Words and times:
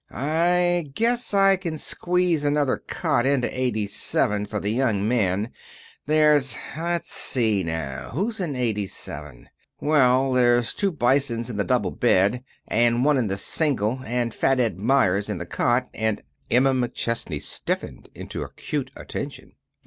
I 0.09 0.89
guess 0.95 1.31
I 1.31 1.57
can 1.57 1.77
squeeze 1.77 2.43
another 2.43 2.77
cot 2.77 3.27
into 3.27 3.47
eighty 3.55 3.85
seven 3.85 4.47
for 4.47 4.59
the 4.59 4.71
young 4.71 5.07
man. 5.07 5.51
There's 6.07 6.57
let's 6.75 7.11
see 7.13 7.61
now 7.63 8.09
who's 8.11 8.39
in 8.39 8.55
eighty 8.55 8.87
seven? 8.87 9.49
Well, 9.79 10.33
there's 10.33 10.73
two 10.73 10.91
Bisons 10.91 11.51
in 11.51 11.57
the 11.57 11.63
double 11.63 11.91
bed, 11.91 12.43
and 12.67 13.05
one 13.05 13.17
in 13.17 13.27
the 13.27 13.37
single, 13.37 14.01
and 14.03 14.33
Fat 14.33 14.59
Ed 14.59 14.79
Meyers 14.79 15.29
in 15.29 15.37
the 15.37 15.45
cot 15.45 15.87
and" 15.93 16.23
Emma 16.49 16.73
McChesney 16.73 17.39
stiffened 17.39 18.09
into 18.15 18.41
acute 18.41 18.89
attention. 18.95 19.51